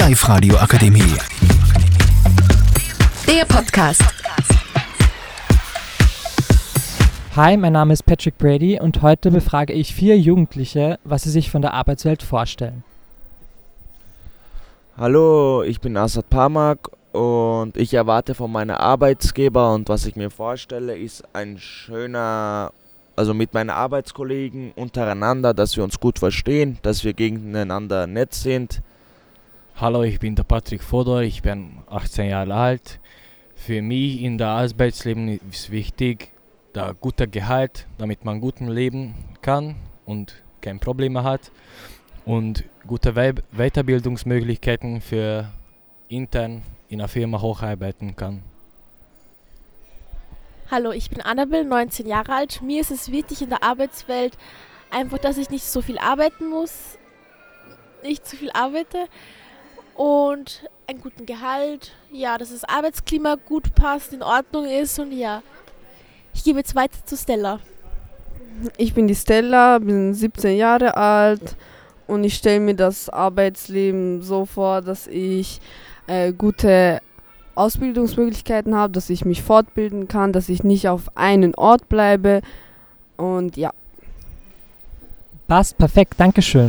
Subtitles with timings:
[0.00, 1.14] Live-Radio Akademie.
[3.28, 4.02] Der Podcast.
[7.36, 11.50] Hi, mein Name ist Patrick Brady und heute befrage ich vier Jugendliche, was sie sich
[11.50, 12.82] von der Arbeitswelt vorstellen.
[14.96, 20.30] Hallo, ich bin Asad Pamak und ich erwarte von meinem Arbeitsgeber und was ich mir
[20.30, 22.72] vorstelle, ist ein schöner,
[23.16, 28.80] also mit meinen Arbeitskollegen untereinander, dass wir uns gut verstehen, dass wir gegeneinander nett sind.
[29.80, 33.00] Hallo, ich bin der Patrick Fodor, ich bin 18 Jahre alt.
[33.54, 36.32] Für mich in der Arbeitsleben ist wichtig,
[36.74, 41.50] der gute Gehalt, damit man gut leben kann und keine Probleme hat
[42.26, 45.50] und gute Weiterbildungsmöglichkeiten für
[46.08, 48.42] intern in der Firma hocharbeiten kann.
[50.70, 52.60] Hallo, ich bin Annabel, 19 Jahre alt.
[52.60, 54.36] Mir ist es wichtig in der Arbeitswelt
[54.90, 56.98] einfach, dass ich nicht so viel arbeiten muss,
[58.02, 59.08] nicht zu viel arbeite
[60.00, 65.42] und einen guten Gehalt, ja, dass das Arbeitsklima gut passt, in Ordnung ist und ja.
[66.32, 67.60] Ich gebe jetzt weiter zu Stella.
[68.78, 71.54] Ich bin die Stella, bin 17 Jahre alt
[72.06, 75.60] und ich stelle mir das Arbeitsleben so vor, dass ich
[76.06, 77.02] äh, gute
[77.54, 82.40] Ausbildungsmöglichkeiten habe, dass ich mich fortbilden kann, dass ich nicht auf einen Ort bleibe
[83.18, 83.74] und ja.
[85.46, 86.68] Passt perfekt, Dankeschön.